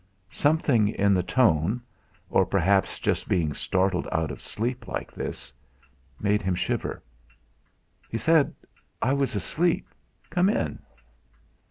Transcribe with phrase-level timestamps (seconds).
[0.31, 1.79] Something in the tone,
[2.31, 5.53] or perhaps just being startled out of sleep like this,
[6.19, 7.03] made him shiver.
[8.09, 8.55] He said:
[8.99, 9.87] "I was asleep.
[10.31, 10.79] Come in!"